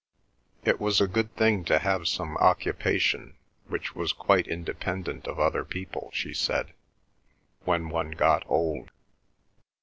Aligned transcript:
It 0.63 0.79
was 0.81 0.99
a 0.99 1.05
good 1.07 1.31
thing 1.35 1.63
to 1.65 1.77
have 1.77 2.07
some 2.07 2.35
occupation 2.37 3.37
which 3.67 3.93
was 3.93 4.13
quite 4.13 4.47
independent 4.47 5.27
of 5.27 5.39
other 5.39 5.63
people, 5.63 6.09
she 6.11 6.33
said, 6.33 6.73
when 7.65 7.87
one 7.87 8.09
got 8.09 8.41
old. 8.47 8.89